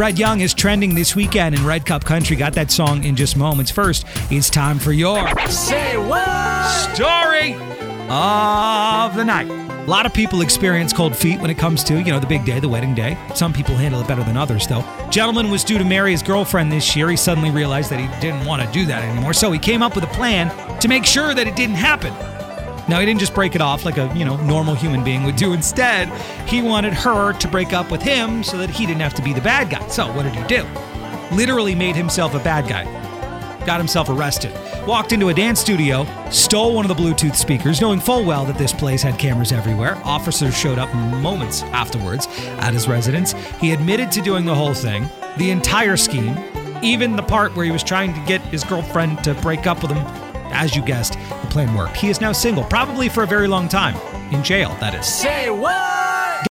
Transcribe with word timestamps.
Brett 0.00 0.18
Young 0.18 0.40
is 0.40 0.54
trending 0.54 0.94
this 0.94 1.14
weekend 1.14 1.54
in 1.54 1.66
Red 1.66 1.84
Cup 1.84 2.04
Country. 2.04 2.34
Got 2.34 2.54
that 2.54 2.70
song 2.70 3.04
in 3.04 3.14
just 3.14 3.36
moments. 3.36 3.70
First, 3.70 4.06
it's 4.30 4.48
time 4.48 4.78
for 4.78 4.92
your 4.92 5.28
Say 5.46 5.98
what? 5.98 6.94
story 6.94 7.52
of 8.08 9.14
the 9.14 9.22
night. 9.22 9.50
A 9.50 9.90
lot 9.90 10.06
of 10.06 10.14
people 10.14 10.40
experience 10.40 10.94
cold 10.94 11.14
feet 11.14 11.38
when 11.38 11.50
it 11.50 11.58
comes 11.58 11.84
to, 11.84 11.98
you 11.98 12.12
know, 12.12 12.18
the 12.18 12.26
big 12.26 12.46
day, 12.46 12.58
the 12.60 12.66
wedding 12.66 12.94
day. 12.94 13.18
Some 13.34 13.52
people 13.52 13.74
handle 13.74 14.00
it 14.00 14.08
better 14.08 14.24
than 14.24 14.38
others, 14.38 14.66
though. 14.66 14.82
Gentleman 15.10 15.50
was 15.50 15.64
due 15.64 15.76
to 15.76 15.84
marry 15.84 16.12
his 16.12 16.22
girlfriend 16.22 16.72
this 16.72 16.96
year. 16.96 17.10
He 17.10 17.16
suddenly 17.16 17.50
realized 17.50 17.90
that 17.90 18.00
he 18.00 18.08
didn't 18.26 18.46
want 18.46 18.62
to 18.62 18.72
do 18.72 18.86
that 18.86 19.04
anymore, 19.04 19.34
so 19.34 19.52
he 19.52 19.58
came 19.58 19.82
up 19.82 19.94
with 19.94 20.04
a 20.04 20.14
plan 20.14 20.48
to 20.80 20.88
make 20.88 21.04
sure 21.04 21.34
that 21.34 21.46
it 21.46 21.56
didn't 21.56 21.76
happen. 21.76 22.14
Now, 22.90 23.00
he 23.00 23.06
didn't 23.06 23.20
just 23.20 23.34
break 23.34 23.54
it 23.54 23.60
off 23.60 23.84
like 23.84 23.96
a, 23.96 24.12
you 24.14 24.24
know, 24.24 24.36
normal 24.42 24.74
human 24.74 25.02
being 25.02 25.24
would 25.24 25.36
do. 25.36 25.52
Instead, 25.52 26.08
he 26.48 26.60
wanted 26.60 26.92
her 26.92 27.32
to 27.32 27.48
break 27.48 27.72
up 27.72 27.90
with 27.90 28.02
him 28.02 28.42
so 28.42 28.58
that 28.58 28.68
he 28.68 28.84
didn't 28.84 29.00
have 29.00 29.14
to 29.14 29.22
be 29.22 29.32
the 29.32 29.40
bad 29.40 29.70
guy. 29.70 29.86
So, 29.88 30.12
what 30.12 30.24
did 30.24 30.34
he 30.34 30.44
do? 30.46 30.66
Literally 31.34 31.74
made 31.74 31.96
himself 31.96 32.34
a 32.34 32.40
bad 32.40 32.68
guy 32.68 32.84
got 33.66 33.78
himself 33.78 34.08
arrested. 34.08 34.52
Walked 34.86 35.12
into 35.12 35.28
a 35.28 35.34
dance 35.34 35.60
studio, 35.60 36.06
stole 36.30 36.74
one 36.74 36.88
of 36.88 36.96
the 36.96 37.00
Bluetooth 37.00 37.36
speakers, 37.36 37.80
knowing 37.80 38.00
full 38.00 38.24
well 38.24 38.44
that 38.46 38.58
this 38.58 38.72
place 38.72 39.02
had 39.02 39.18
cameras 39.18 39.52
everywhere. 39.52 40.00
Officers 40.04 40.56
showed 40.56 40.78
up 40.78 40.92
moments 40.94 41.62
afterwards 41.62 42.26
at 42.58 42.72
his 42.72 42.88
residence. 42.88 43.32
He 43.60 43.72
admitted 43.72 44.10
to 44.12 44.22
doing 44.22 44.44
the 44.44 44.54
whole 44.54 44.74
thing, 44.74 45.08
the 45.36 45.50
entire 45.50 45.96
scheme, 45.96 46.36
even 46.82 47.16
the 47.16 47.22
part 47.22 47.54
where 47.54 47.64
he 47.64 47.70
was 47.70 47.82
trying 47.82 48.14
to 48.14 48.20
get 48.26 48.40
his 48.42 48.64
girlfriend 48.64 49.22
to 49.24 49.34
break 49.34 49.66
up 49.66 49.82
with 49.82 49.92
him. 49.92 50.04
As 50.52 50.74
you 50.74 50.82
guessed, 50.82 51.16
the 51.50 51.72
work. 51.76 51.94
He 51.94 52.08
is 52.08 52.20
now 52.20 52.32
single, 52.32 52.64
probably 52.64 53.08
for 53.08 53.22
a 53.22 53.26
very 53.26 53.48
long 53.48 53.68
time. 53.68 53.96
In 54.32 54.42
jail, 54.42 54.76
that 54.80 54.94
is. 54.94 55.06
Say 55.06 55.50
what? 55.50 55.99